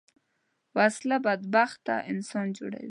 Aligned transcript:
وسله 0.77 1.15
بدبخته 1.25 1.93
انسان 2.11 2.47
جوړوي 2.57 2.79